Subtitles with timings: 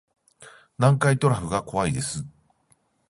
[0.79, 2.25] 南海トラフが怖いです